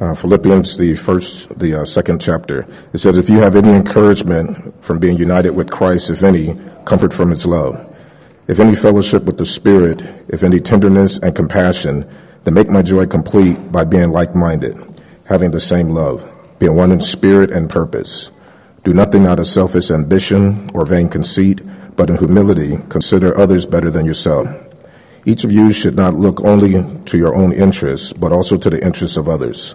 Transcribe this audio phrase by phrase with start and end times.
[0.00, 2.66] uh, Philippians, the first, the uh, second chapter.
[2.92, 7.12] It says, If you have any encouragement from being united with Christ, if any, comfort
[7.12, 7.84] from his love.
[8.46, 12.08] If any fellowship with the Spirit, if any tenderness and compassion,
[12.44, 14.74] then make my joy complete by being like minded,
[15.26, 16.24] having the same love,
[16.58, 18.30] being one in spirit and purpose.
[18.84, 21.60] Do nothing out of selfish ambition or vain conceit,
[21.96, 24.48] but in humility consider others better than yourself.
[25.26, 28.82] Each of you should not look only to your own interests, but also to the
[28.82, 29.74] interests of others.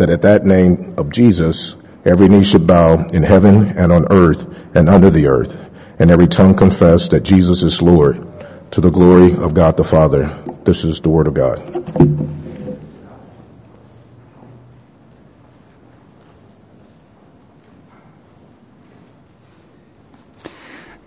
[0.00, 4.48] that at that name of Jesus every knee should bow in heaven and on earth
[4.74, 8.16] and under the earth, and every tongue confess that Jesus is Lord
[8.72, 10.28] to the glory of God the Father.
[10.64, 11.58] This is the word of God.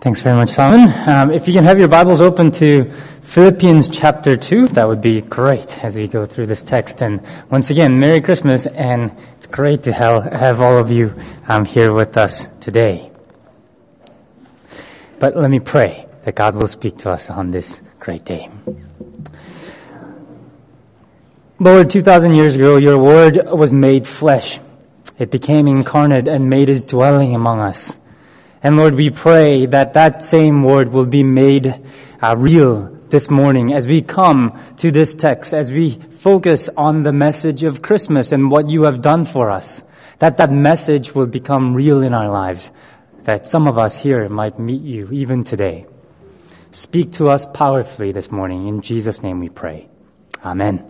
[0.00, 0.92] Thanks very much, Simon.
[1.08, 2.92] Um, if you can have your Bibles open to
[3.34, 7.02] Philippians chapter 2, that would be great as we go through this text.
[7.02, 11.12] And once again, Merry Christmas, and it's great to have, all of you
[11.48, 13.10] um, here with us today.
[15.18, 18.48] But let me pray that God will speak to us on this great day.
[21.58, 24.60] Lord, 2,000 years ago, your word was made flesh.
[25.18, 27.98] It became incarnate and made his dwelling among us.
[28.62, 31.82] And Lord, we pray that that same word will be made
[32.22, 37.12] uh, real this morning as we come to this text, as we focus on the
[37.12, 39.84] message of Christmas and what you have done for us,
[40.18, 42.72] that that message will become real in our lives,
[43.24, 45.86] that some of us here might meet you even today.
[46.70, 48.66] Speak to us powerfully this morning.
[48.68, 49.88] In Jesus' name we pray.
[50.44, 50.84] Amen.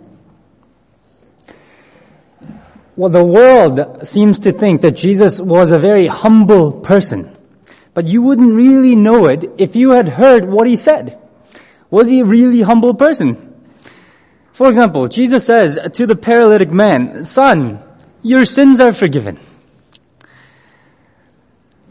[2.97, 7.34] Well, the world seems to think that Jesus was a very humble person.
[7.93, 11.19] But you wouldn't really know it if you had heard what he said.
[11.94, 13.55] Was he a really humble person?
[14.53, 17.81] For example, Jesus says to the paralytic man, Son,
[18.21, 19.38] your sins are forgiven.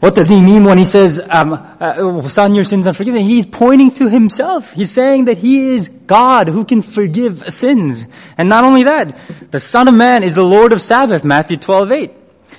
[0.00, 3.22] What does he mean when he says, um, uh, Son, your sins are forgiven?
[3.22, 4.74] He's pointing to himself.
[4.74, 8.06] He's saying that he is God who can forgive sins.
[8.36, 9.18] And not only that,
[9.52, 12.10] the Son of Man is the Lord of Sabbath, Matthew 12, 8.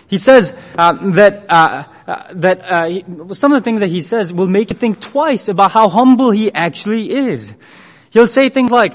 [0.07, 4.47] He says uh, that uh, that uh, some of the things that he says will
[4.47, 7.55] make you think twice about how humble he actually is.
[8.11, 8.93] He'll say things like,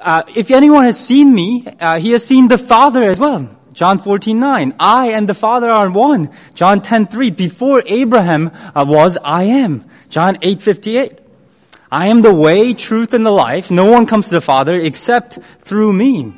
[0.00, 3.98] uh, "If anyone has seen me, uh, he has seen the Father as well." John
[3.98, 4.74] 14, 9.
[4.78, 6.30] I and the Father are one.
[6.54, 7.30] John 10, 3.
[7.30, 9.84] Before Abraham uh, was, I am.
[10.08, 11.18] John 8, 58.
[11.90, 13.72] I am the way, truth, and the life.
[13.72, 16.34] No one comes to the Father except through me.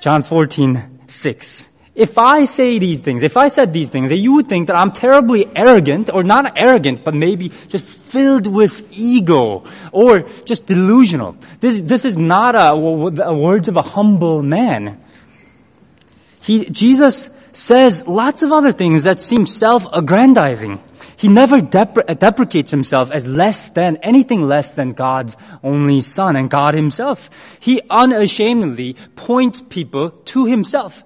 [0.00, 4.34] John 14, 6 if I say these things, if I said these things, that you
[4.34, 9.64] would think that I'm terribly arrogant, or not arrogant, but maybe just filled with ego,
[9.92, 11.36] or just delusional.
[11.60, 15.00] This, this is not a, a words of a humble man.
[16.42, 20.78] He, Jesus says lots of other things that seem self-aggrandizing.
[21.16, 26.50] He never depre- deprecates himself as less than, anything less than God's only son and
[26.50, 27.30] God himself.
[27.58, 31.02] He unashamedly points people to himself.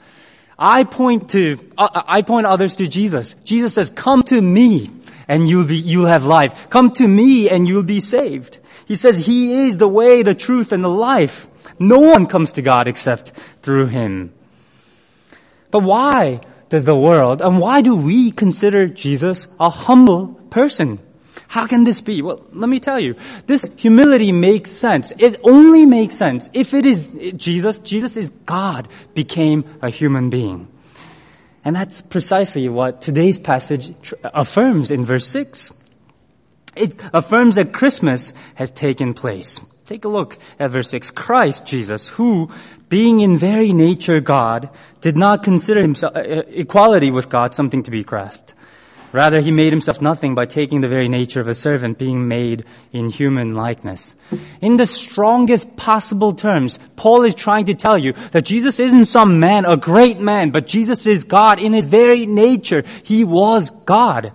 [0.60, 3.32] I point to, uh, I point others to Jesus.
[3.44, 4.90] Jesus says, come to me
[5.26, 6.68] and you'll be, you'll have life.
[6.68, 8.58] Come to me and you'll be saved.
[8.86, 11.48] He says he is the way, the truth, and the life.
[11.78, 13.30] No one comes to God except
[13.62, 14.34] through him.
[15.70, 20.98] But why does the world, and why do we consider Jesus a humble person?
[21.50, 22.22] How can this be?
[22.22, 23.16] Well, let me tell you.
[23.48, 25.12] This humility makes sense.
[25.18, 27.80] It only makes sense if it is Jesus.
[27.80, 30.68] Jesus is God, became a human being.
[31.64, 33.92] And that's precisely what today's passage
[34.22, 35.72] affirms in verse 6.
[36.76, 39.58] It affirms that Christmas has taken place.
[39.86, 41.10] Take a look at verse 6.
[41.10, 42.48] Christ Jesus, who,
[42.88, 44.68] being in very nature God,
[45.00, 48.54] did not consider himself, uh, equality with God something to be grasped
[49.12, 52.64] Rather, he made himself nothing by taking the very nature of a servant, being made
[52.92, 54.14] in human likeness.
[54.60, 59.40] In the strongest possible terms, Paul is trying to tell you that Jesus isn't some
[59.40, 62.84] man, a great man, but Jesus is God in his very nature.
[63.02, 64.32] He was God.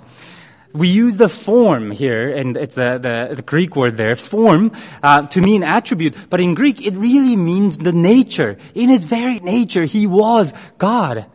[0.74, 5.26] We use the form here, and it's the, the, the Greek word there, form, uh,
[5.28, 6.30] to mean attribute.
[6.30, 8.58] But in Greek, it really means the nature.
[8.74, 11.28] In his very nature, he was God.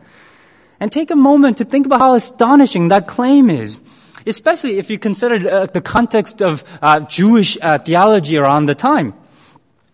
[0.81, 3.79] And take a moment to think about how astonishing that claim is.
[4.25, 9.13] Especially if you consider uh, the context of uh, Jewish uh, theology around the time.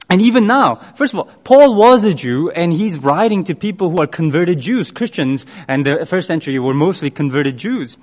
[0.09, 3.89] And even now, first of all, Paul was a Jew and he's writing to people
[3.89, 7.97] who are converted Jews, Christians, and the first century were mostly converted Jews.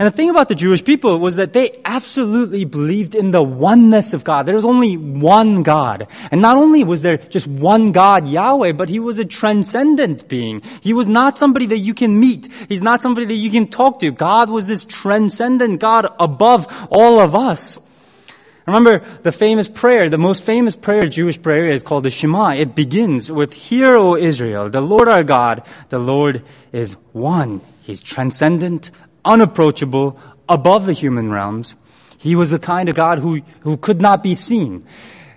[0.00, 4.14] And the thing about the Jewish people was that they absolutely believed in the oneness
[4.14, 4.46] of God.
[4.46, 6.06] There was only one God.
[6.30, 10.62] And not only was there just one God, Yahweh, but he was a transcendent being.
[10.80, 12.50] He was not somebody that you can meet.
[12.66, 14.10] He's not somebody that you can talk to.
[14.10, 17.78] God was this transcendent God above all of us.
[18.66, 22.54] Remember the famous prayer, the most famous prayer, Jewish prayer is called the Shema.
[22.54, 26.42] It begins with, Hear, O Israel, the Lord our God, the Lord
[26.72, 27.60] is one.
[27.82, 28.90] He's transcendent,
[29.24, 30.18] unapproachable,
[30.48, 31.76] above the human realms.
[32.18, 34.84] He was the kind of God who, who could not be seen.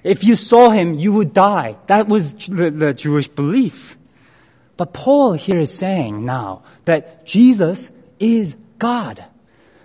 [0.03, 1.77] If you saw him, you would die.
[1.88, 3.95] That was the, the Jewish belief.
[4.75, 9.24] But Paul here is saying now that Jesus is God.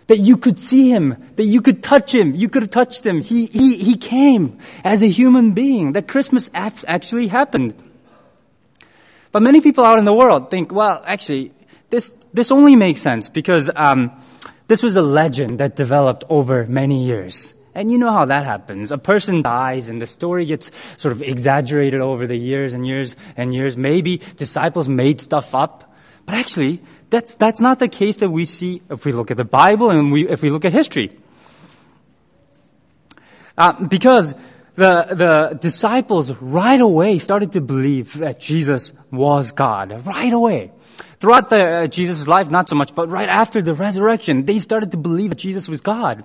[0.08, 3.20] That you could see him, that you could touch him, you could have touched him.
[3.20, 7.74] He, he, he came as a human being, that Christmas actually happened.
[9.30, 11.52] But many people out in the world think, well, actually,
[11.90, 14.12] this, this only makes sense because um,
[14.66, 17.54] this was a legend that developed over many years.
[17.74, 18.90] And you know how that happens.
[18.90, 20.70] A person dies and the story gets
[21.00, 23.76] sort of exaggerated over the years and years and years.
[23.76, 25.94] Maybe disciples made stuff up.
[26.26, 29.44] But actually, that's, that's not the case that we see if we look at the
[29.44, 31.16] Bible and we, if we look at history.
[33.56, 34.34] Uh, because
[34.74, 40.04] the, the disciples right away started to believe that Jesus was God.
[40.04, 40.72] Right away.
[41.20, 44.92] Throughout the, uh, Jesus' life, not so much, but right after the resurrection, they started
[44.92, 46.24] to believe that Jesus was God.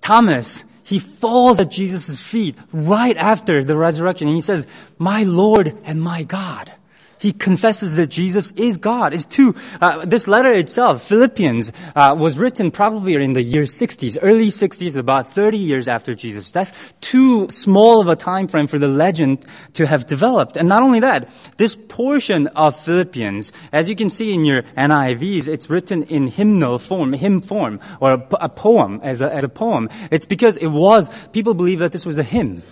[0.00, 4.66] Thomas, he falls at Jesus' feet right after the resurrection and he says,
[4.98, 6.72] My Lord and my God
[7.20, 9.12] he confesses that Jesus is God.
[9.12, 9.54] It's two.
[9.80, 14.96] Uh, this letter itself, Philippians, uh, was written probably in the year 60s, early 60s,
[14.96, 16.94] about 30 years after Jesus' death.
[17.00, 20.56] Too small of a time frame for the legend to have developed.
[20.56, 25.48] And not only that, this portion of Philippians, as you can see in your NIVs,
[25.48, 29.48] it's written in hymnal form, hymn form, or a, a poem as a, as a
[29.48, 29.88] poem.
[30.10, 32.62] It's because it was, people believe that this was a hymn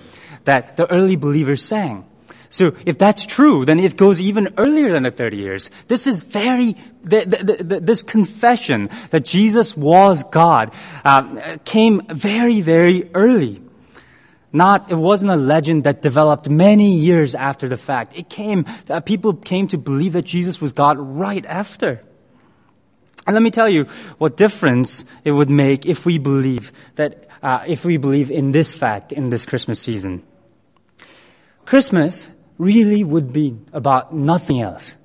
[0.45, 2.05] that the early believers sang.
[2.49, 5.71] So if that's true, then it goes even earlier than the 30 years.
[5.89, 10.73] This is very, the, the, the, this confession that Jesus was God
[11.05, 13.63] uh, came very, very early.
[14.53, 18.17] Not, it wasn't a legend that developed many years after the fact.
[18.17, 22.03] It came, uh, people came to believe that Jesus was God right after.
[23.27, 23.85] And let me tell you
[24.19, 28.77] what difference it would make if we believe that, uh, if we believe in this
[28.77, 30.23] fact in this Christmas season.
[31.67, 34.97] Christmas really would be about nothing else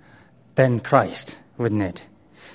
[0.54, 2.06] than Christ, wouldn't it?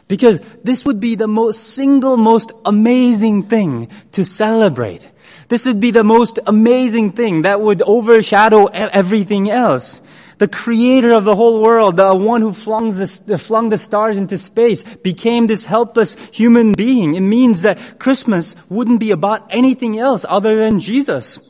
[0.06, 5.10] Because this would be the most single, most amazing thing to celebrate.
[5.48, 10.00] This would be the most amazing thing that would overshadow everything else.
[10.38, 14.38] The creator of the whole world, the one who flung the, flung the stars into
[14.38, 17.16] space, became this helpless human being.
[17.16, 21.40] It means that Christmas wouldn't be about anything else other than Jesus.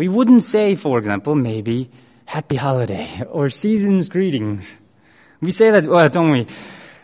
[0.00, 1.90] We wouldn't say, for example, maybe,
[2.24, 4.72] happy holiday or season's greetings.
[5.42, 6.46] We say that, well, don't we?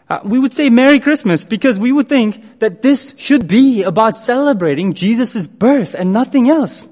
[0.09, 4.17] Uh, we would say Merry Christmas because we would think that this should be about
[4.17, 6.87] celebrating Jesus' birth and nothing else.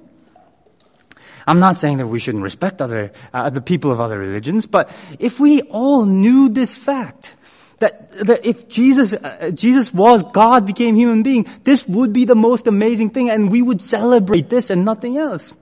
[1.46, 4.94] I'm not saying that we shouldn't respect other, uh, the people of other religions, but
[5.18, 7.34] if we all knew this fact,
[7.78, 12.36] that, that if Jesus, uh, Jesus was God became human being, this would be the
[12.36, 15.54] most amazing thing and we would celebrate this and nothing else.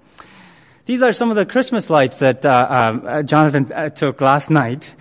[0.85, 4.93] These are some of the Christmas lights that uh, uh, Jonathan uh, took last night.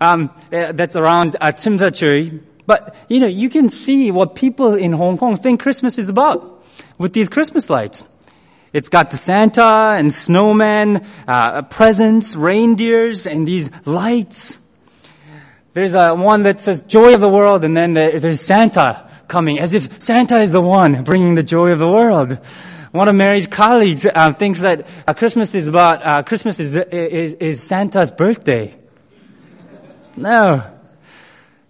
[0.00, 2.40] Um, uh, that's around uh, Tsim Sha Tsui.
[2.66, 6.64] But, you know, you can see what people in Hong Kong think Christmas is about
[6.98, 8.04] with these Christmas lights.
[8.72, 14.74] It's got the Santa and snowmen, uh, presents, reindeers, and these lights.
[15.74, 19.74] There's a one that says joy of the world, and then there's Santa coming, as
[19.74, 22.38] if Santa is the one bringing the joy of the world
[22.92, 27.34] one of Mary's colleagues uh, thinks that uh, Christmas is about uh, Christmas is, is,
[27.34, 28.74] is Santa's birthday.
[30.16, 30.64] No,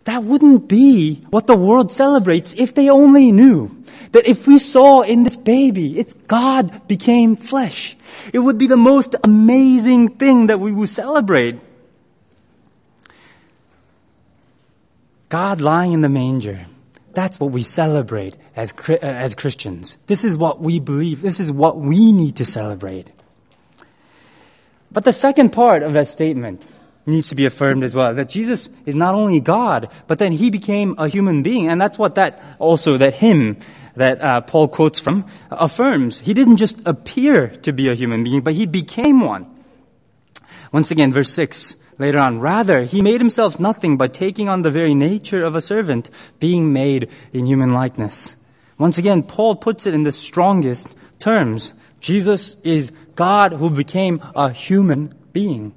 [0.04, 5.02] that wouldn't be what the world celebrates if they only knew that if we saw
[5.02, 7.96] in this baby, it's God became flesh.
[8.32, 11.60] It would be the most amazing thing that we would celebrate.
[15.28, 16.66] God lying in the manger.
[17.14, 19.98] That's what we celebrate as, uh, as Christians.
[20.06, 21.22] This is what we believe.
[21.22, 23.10] This is what we need to celebrate.
[24.90, 26.66] But the second part of that statement
[27.06, 28.14] needs to be affirmed as well.
[28.14, 31.68] That Jesus is not only God, but then he became a human being.
[31.68, 33.56] And that's what that also, that hymn
[33.96, 36.20] that uh, Paul quotes from affirms.
[36.20, 39.46] He didn't just appear to be a human being, but he became one.
[40.72, 42.40] Once again, verse 6 later on.
[42.40, 46.72] Rather, he made himself nothing by taking on the very nature of a servant, being
[46.72, 48.36] made in human likeness.
[48.78, 51.74] Once again, Paul puts it in the strongest terms.
[52.00, 55.74] Jesus is God who became a human being.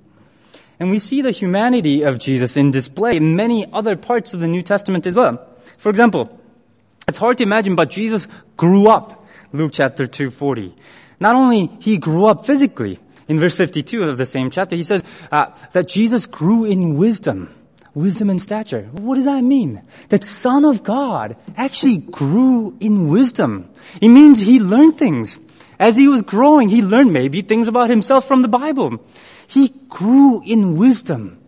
[0.79, 4.47] And we see the humanity of Jesus in display in many other parts of the
[4.47, 5.47] New Testament as well.
[5.77, 6.39] For example,
[7.07, 9.25] it's hard to imagine, but Jesus grew up.
[9.53, 10.73] Luke chapter 240.
[11.19, 12.99] Not only he grew up physically,
[13.31, 17.47] in verse 52 of the same chapter, he says uh, that Jesus grew in wisdom,
[17.93, 18.89] wisdom and stature.
[18.91, 19.81] What does that mean?
[20.09, 23.69] That Son of God actually grew in wisdom.
[24.01, 25.39] It means he learned things.
[25.79, 29.01] As he was growing, he learned maybe things about himself from the Bible.
[29.47, 31.40] He grew in wisdom.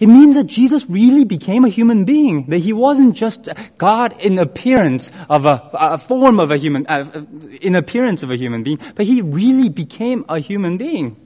[0.00, 3.48] It means that Jesus really became a human being, that he wasn't just
[3.78, 7.24] God in appearance of a, a form of a human, uh,
[7.60, 11.16] in appearance of a human being, but he really became a human being.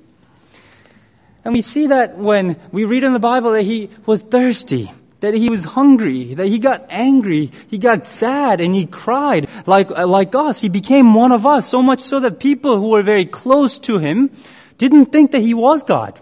[1.44, 5.34] And we see that when we read in the Bible that he was thirsty, that
[5.34, 10.34] he was hungry, that he got angry, he got sad, and he cried like, like
[10.34, 10.60] us.
[10.60, 13.98] He became one of us, so much so that people who were very close to
[13.98, 14.30] him
[14.76, 16.20] didn't think that he was God.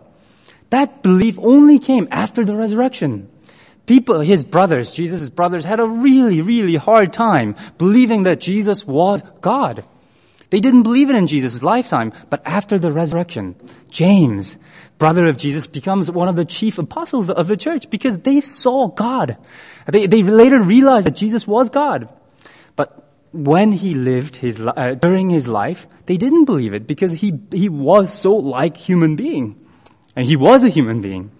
[0.70, 3.28] That belief only came after the resurrection.
[3.86, 9.22] People, his brothers, Jesus' brothers, had a really, really hard time believing that Jesus was
[9.40, 9.84] God.
[10.50, 13.54] They didn't believe it in Jesus' lifetime, but after the resurrection,
[13.90, 14.56] James,
[14.98, 18.88] brother of Jesus, becomes one of the chief apostles of the church because they saw
[18.88, 19.36] God.
[19.86, 22.08] They, they later realized that Jesus was God.
[22.74, 27.40] But when he lived his, uh, during his life, they didn't believe it because he,
[27.52, 29.65] he was so like human being.
[30.16, 31.30] And he was a human being.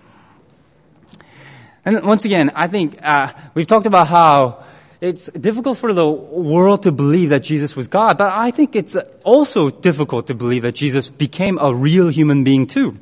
[1.84, 4.64] And once again, I think uh, we've talked about how
[5.00, 8.96] it's difficult for the world to believe that Jesus was God, but I think it's
[9.24, 12.98] also difficult to believe that Jesus became a real human being too.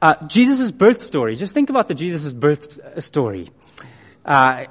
[0.00, 3.48] Uh, Jesus' birth story, just think about the Jesus' birth story.
[4.24, 4.66] Uh,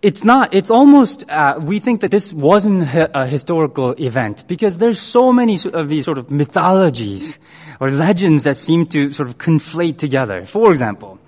[0.00, 5.00] it's not, it's almost, uh, we think that this wasn't a historical event because there's
[5.00, 7.38] so many of these sort of mythologies
[7.80, 10.44] or legends that seem to sort of conflate together.
[10.44, 11.18] For example,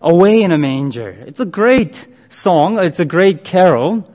[0.00, 1.10] Away in a Manger.
[1.26, 4.08] It's a great song, it's a great carol.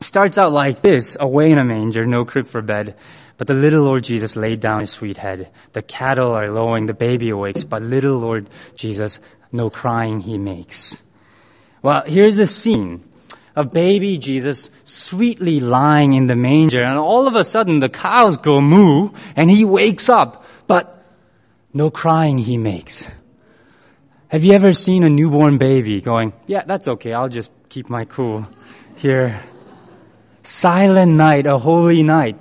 [0.00, 2.94] Starts out like this Away in a manger, no crib for bed.
[3.38, 5.50] But the little Lord Jesus laid down his sweet head.
[5.72, 11.03] The cattle are lowing, the baby awakes, but little Lord Jesus, no crying he makes.
[11.84, 13.04] Well, here's a scene
[13.54, 18.38] of baby Jesus sweetly lying in the manger, and all of a sudden the cows
[18.38, 21.04] go moo, and he wakes up, but
[21.74, 23.10] no crying he makes.
[24.28, 28.06] Have you ever seen a newborn baby going, Yeah, that's okay, I'll just keep my
[28.06, 28.48] cool
[28.96, 29.42] here?
[30.42, 32.40] Silent night, a holy night.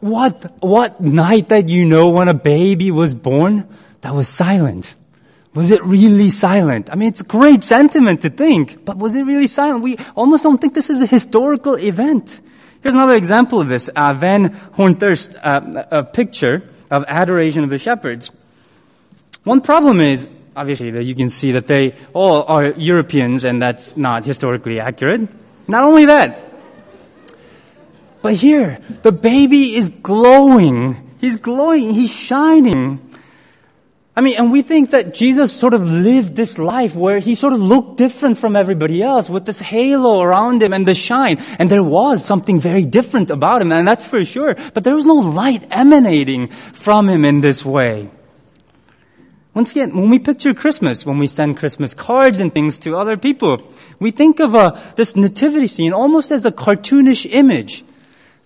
[0.00, 3.66] What, what night that you know when a baby was born
[4.02, 4.96] that was silent?
[5.54, 6.90] Was it really silent?
[6.90, 9.82] I mean, it's a great sentiment to think, but was it really silent?
[9.82, 12.40] We almost don't think this is a historical event.
[12.82, 13.88] Here's another example of this.
[13.88, 18.30] Uh, Van Honthorst, uh, a picture of adoration of the shepherds.
[19.44, 23.96] One problem is, obviously, that you can see that they all are Europeans, and that's
[23.96, 25.28] not historically accurate.
[25.68, 26.42] Not only that,
[28.22, 31.10] but here, the baby is glowing.
[31.20, 31.92] He's glowing.
[31.92, 33.00] He's shining.
[34.14, 37.54] I mean, and we think that Jesus sort of lived this life where he sort
[37.54, 41.38] of looked different from everybody else with this halo around him and the shine.
[41.58, 44.54] And there was something very different about him, and that's for sure.
[44.74, 48.10] But there was no light emanating from him in this way.
[49.54, 53.16] Once again, when we picture Christmas, when we send Christmas cards and things to other
[53.16, 53.62] people,
[53.98, 57.82] we think of uh, this nativity scene almost as a cartoonish image,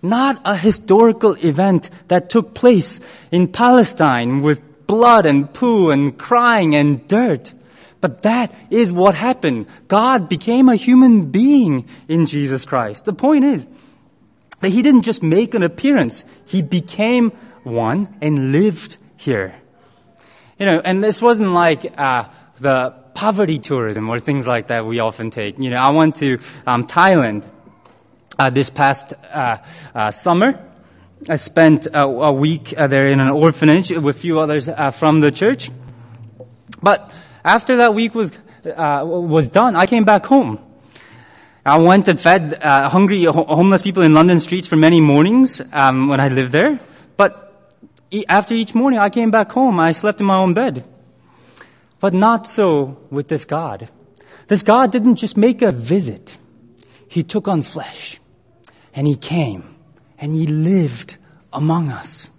[0.01, 6.75] not a historical event that took place in Palestine with blood and poo and crying
[6.75, 7.53] and dirt.
[7.99, 9.67] But that is what happened.
[9.87, 13.05] God became a human being in Jesus Christ.
[13.05, 13.67] The point is
[14.61, 17.31] that he didn't just make an appearance, he became
[17.63, 19.55] one and lived here.
[20.57, 22.25] You know, and this wasn't like uh,
[22.59, 25.59] the poverty tourism or things like that we often take.
[25.59, 27.45] You know, I went to um, Thailand
[28.39, 29.57] uh, this past uh,
[29.95, 30.66] uh summer
[31.29, 34.91] I spent a, a week uh, there in an orphanage with a few others uh,
[34.91, 35.71] from the church.
[36.81, 40.59] But after that week was, uh, was done, I came back home.
[41.65, 46.19] I went and fed hungry homeless people in London streets for many mornings um, when
[46.19, 46.79] I lived there.
[47.17, 47.47] But
[48.11, 49.79] E- After each morning, I came back home.
[49.79, 50.85] I slept in my own bed.
[51.99, 53.89] But not so with this God.
[54.47, 56.37] This God didn't just make a visit.
[57.09, 58.19] He took on flesh.
[58.93, 59.75] And He came.
[60.19, 61.17] And He lived
[61.53, 62.31] among us.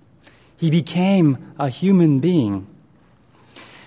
[0.58, 2.66] He became a human being.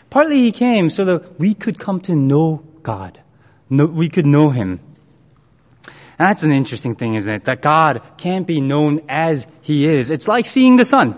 [0.10, 3.20] Partly He came so that we could come to know God.
[3.70, 4.80] We could know Him.
[5.86, 7.44] And that's an interesting thing, isn't it?
[7.46, 10.12] That God can't be known as He is.
[10.12, 11.18] It's like seeing the sun.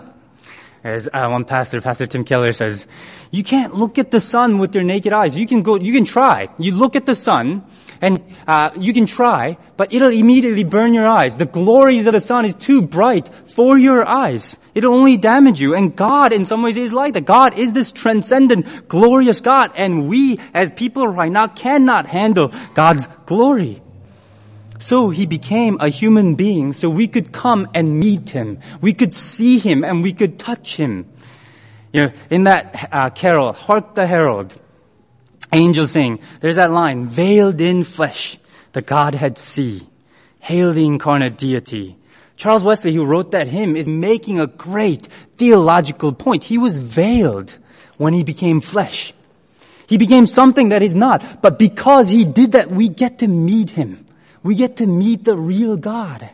[0.82, 2.86] As uh, one pastor, Pastor Tim Keller says,
[3.30, 5.36] you can't look at the sun with your naked eyes.
[5.36, 6.48] You can go, you can try.
[6.58, 7.64] You look at the sun,
[8.00, 11.36] and uh, you can try, but it'll immediately burn your eyes.
[11.36, 14.58] The glories of the sun is too bright for your eyes.
[14.74, 15.74] It'll only damage you.
[15.74, 17.24] And God, in some ways, is like that.
[17.24, 23.06] God is this transcendent, glorious God, and we, as people right now, cannot handle God's
[23.26, 23.80] glory.
[24.78, 28.58] So he became a human being so we could come and meet him.
[28.80, 31.06] We could see him and we could touch him.
[31.92, 34.58] You know, in that uh, carol, Hark the Herald,
[35.54, 38.38] angels sing, there's that line, veiled in flesh,
[38.72, 39.86] the Godhead see.
[40.40, 41.96] Hail the incarnate deity.
[42.36, 45.06] Charles Wesley, who wrote that hymn, is making a great
[45.36, 46.44] theological point.
[46.44, 47.56] He was veiled
[47.96, 49.14] when he became flesh.
[49.86, 51.42] He became something that he's not.
[51.42, 54.04] But because he did that, we get to meet him.
[54.42, 56.30] We get to meet the real God.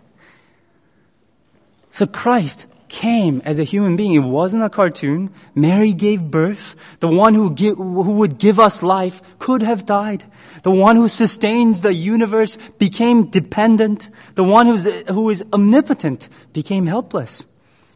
[1.91, 4.15] So Christ came as a human being.
[4.15, 5.33] It wasn't a cartoon.
[5.55, 6.99] Mary gave birth.
[7.01, 10.25] The one who, give, who would give us life could have died.
[10.65, 14.11] The one who sustains the universe became dependent.
[14.35, 17.47] The one who's, who is omnipotent became helpless.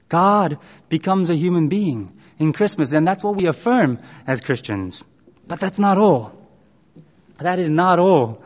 [0.08, 0.58] God
[0.88, 5.04] becomes a human being in Christmas, and that's what we affirm as Christians.
[5.46, 6.32] But that's not all.
[7.38, 8.42] That is not all.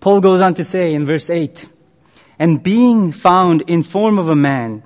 [0.00, 1.68] Paul goes on to say in verse 8,
[2.38, 4.84] and being found in form of a man,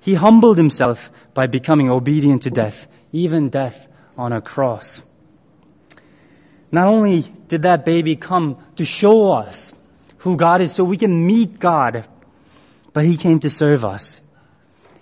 [0.00, 5.02] he humbled himself by becoming obedient to death, even death on a cross.
[6.70, 9.74] Not only did that baby come to show us
[10.18, 12.06] who God is so we can meet God,
[12.92, 14.20] but he came to serve us,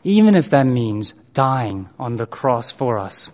[0.05, 3.31] even if that means dying on the cross for us.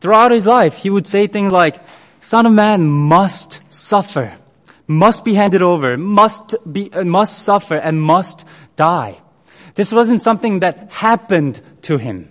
[0.00, 1.76] Throughout his life, he would say things like,
[2.20, 4.36] Son of Man must suffer
[4.90, 9.18] must be handed over, must be, uh, must suffer, and must die.
[9.74, 12.28] This wasn't something that happened to him.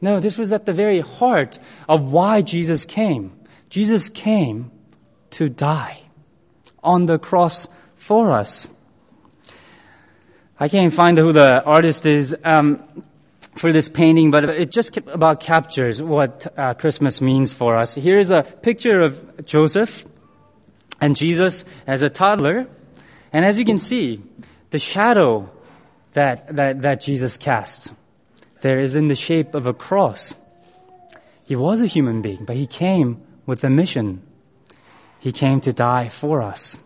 [0.00, 1.58] No, this was at the very heart
[1.88, 3.32] of why Jesus came.
[3.68, 4.70] Jesus came
[5.30, 6.00] to die
[6.82, 8.68] on the cross for us.
[10.58, 12.82] I can't find who the artist is um,
[13.56, 17.94] for this painting, but it just about captures what uh, Christmas means for us.
[17.94, 20.06] Here's a picture of Joseph
[21.00, 22.68] and Jesus as a toddler.
[23.32, 24.22] And as you can see,
[24.70, 25.50] the shadow
[26.16, 27.92] that, that, that Jesus casts
[28.62, 30.34] there is in the shape of a cross.
[31.44, 34.22] He was a human being, but he came with a mission.
[35.20, 36.78] He came to die for us.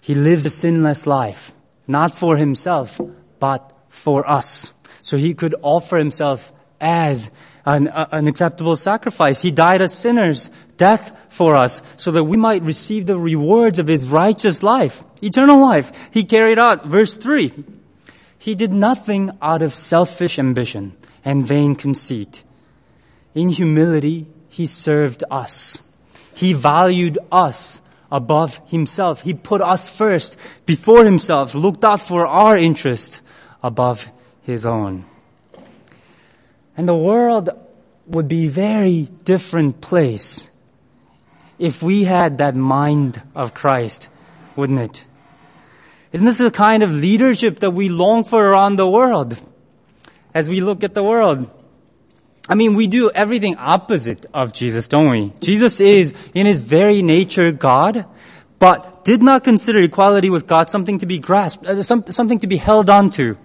[0.00, 1.52] He lives a sinless life,
[1.86, 3.00] not for himself,
[3.40, 4.72] but for us.
[5.02, 7.30] So he could offer himself as
[7.64, 9.42] an, an acceptable sacrifice.
[9.42, 13.88] He died as sinners, death for us, so that we might receive the rewards of
[13.88, 16.10] his righteous life, eternal life.
[16.12, 17.77] He carried out, verse 3.
[18.38, 22.44] He did nothing out of selfish ambition and vain conceit.
[23.34, 25.82] In humility, he served us.
[26.34, 29.22] He valued us above himself.
[29.22, 33.22] He put us first before himself, looked out for our interest
[33.62, 34.10] above
[34.42, 35.04] his own.
[36.76, 37.50] And the world
[38.06, 40.48] would be a very different place
[41.58, 44.08] if we had that mind of Christ,
[44.54, 45.04] wouldn't it?
[46.12, 49.40] Isn't this the kind of leadership that we long for around the world
[50.34, 51.50] as we look at the world?
[52.48, 55.32] I mean, we do everything opposite of Jesus, don't we?
[55.40, 58.06] Jesus is, in his very nature, God,
[58.58, 62.46] but did not consider equality with God something to be grasped, uh, some, something to
[62.46, 63.36] be held on to.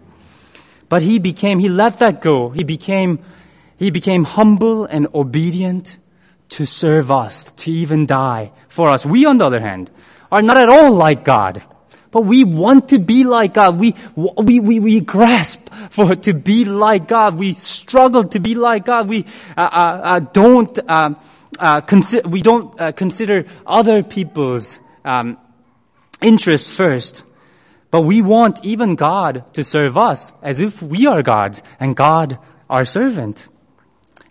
[0.88, 2.50] But he became, he let that go.
[2.50, 3.20] He became,
[3.78, 5.98] he became humble and obedient
[6.50, 9.06] to serve us, to even die for us.
[9.06, 9.92] We, on the other hand,
[10.32, 11.62] are not at all like God.
[12.14, 13.80] But we want to be like God.
[13.80, 17.40] We, we, we, we grasp for to be like God.
[17.40, 19.10] We struggle to be like God.
[19.10, 19.26] We
[19.58, 21.18] uh, uh, uh don't um,
[21.58, 25.40] uh, consider we don't uh, consider other people's um,
[26.22, 27.24] interests first.
[27.90, 32.38] But we want even God to serve us as if we are God's and God
[32.70, 33.50] our servant.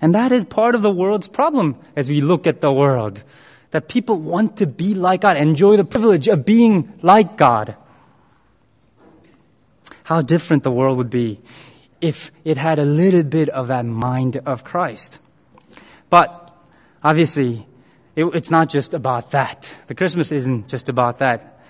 [0.00, 3.24] And that is part of the world's problem as we look at the world.
[3.72, 7.76] That people want to be like God, enjoy the privilege of being like God.
[10.04, 11.40] How different the world would be
[12.00, 15.20] if it had a little bit of that mind of Christ.
[16.11, 16.54] But
[17.02, 17.66] obviously,
[18.14, 19.74] it, it's not just about that.
[19.87, 21.61] The Christmas isn't just about that.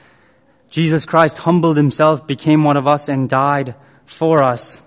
[0.71, 3.75] Jesus Christ humbled himself, became one of us, and died
[4.07, 4.83] for us.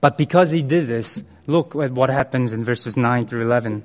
[0.00, 3.84] But because he did this, look at what happens in verses 9 through 11.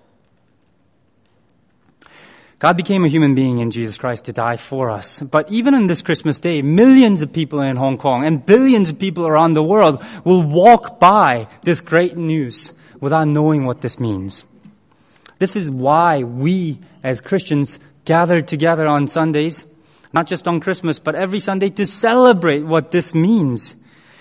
[2.61, 5.23] God became a human being in Jesus Christ to die for us.
[5.23, 8.99] But even on this Christmas day, millions of people in Hong Kong and billions of
[8.99, 14.45] people around the world will walk by this great news without knowing what this means.
[15.39, 19.65] This is why we as Christians gather together on Sundays,
[20.13, 23.75] not just on Christmas, but every Sunday to celebrate what this means.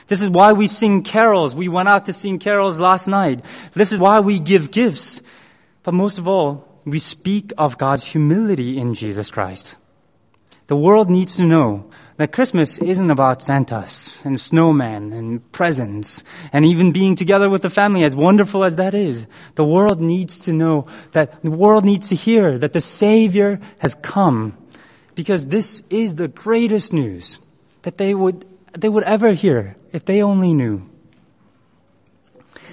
[0.06, 1.54] This is why we sing carols.
[1.54, 3.42] We went out to sing carols last night.
[3.74, 5.20] This is why we give gifts.
[5.82, 9.76] But most of all, we speak of God's humility in Jesus Christ.
[10.66, 16.22] The world needs to know that Christmas isn't about Santas and snowmen and presents
[16.52, 19.26] and even being together with the family, as wonderful as that is.
[19.56, 23.96] The world needs to know that the world needs to hear that the Savior has
[23.96, 24.56] come
[25.16, 27.40] because this is the greatest news
[27.82, 30.88] that they would, they would ever hear if they only knew.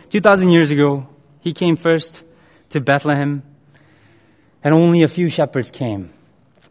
[0.09, 1.07] 2,000 years ago,
[1.39, 2.23] he came first
[2.69, 3.41] to Bethlehem
[4.63, 6.11] and only a few shepherds came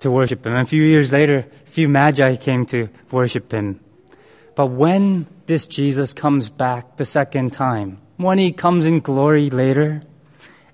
[0.00, 0.52] to worship him.
[0.52, 3.80] And a few years later, a few magi came to worship him.
[4.54, 10.02] But when this Jesus comes back the second time, when he comes in glory later,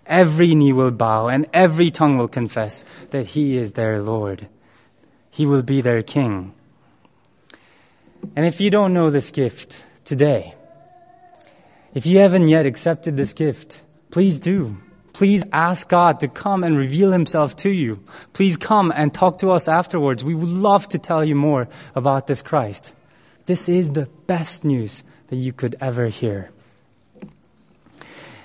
[0.07, 4.48] every knee will bow and every tongue will confess that he is their Lord.
[5.31, 6.55] He will be their king.
[8.37, 10.55] And if you don't know this gift today,
[11.94, 14.79] if you haven't yet accepted this gift, please do.
[15.12, 18.03] Please ask God to come and reveal himself to you.
[18.33, 20.25] Please come and talk to us afterwards.
[20.25, 22.94] We would love to tell you more about this Christ.
[23.46, 26.51] This is the best news that you could ever hear.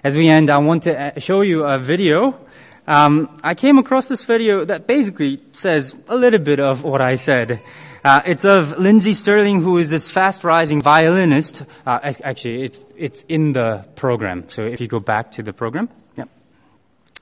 [0.03, 2.39] As we end, I want to uh, show you a video.
[2.87, 7.15] Um, I came across this video that basically says a little bit of what I
[7.15, 7.59] said.
[8.03, 11.65] Uh, it's of Lindsey Stirling, who is this fast-rising violinist.
[11.85, 14.45] Uh, actually, it's it's in the program.
[14.49, 15.89] So if you go back to the program.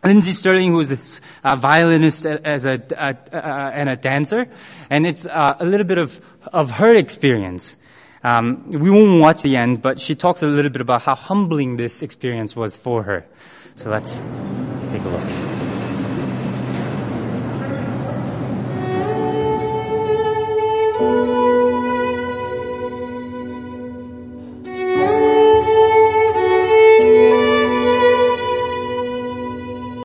[0.04, 3.38] Lindsey Stirling, who is a violinist as a, a, a,
[3.74, 4.48] and a dancer,
[4.90, 6.20] and it's uh, a little bit of,
[6.54, 7.78] of her experience.
[8.24, 11.78] Um, we won't watch the end, but she talks a little bit about how humbling
[11.78, 13.26] this experience was for her.
[13.76, 14.20] So let's